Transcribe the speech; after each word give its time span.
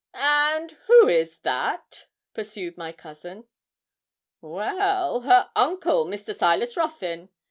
'And 0.15 0.71
who 0.87 1.07
is 1.07 1.37
that?' 1.41 2.07
pursued 2.33 2.75
my 2.75 2.91
cousin. 2.91 3.47
'Well, 4.41 5.19
her 5.21 5.51
uncle, 5.55 6.05
Mr. 6.07 6.33
Silas 6.35 6.75
Ruthyn. 6.75 7.29